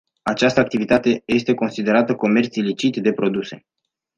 [0.21, 3.65] Această activitate este considerată comerț ilicit de produse.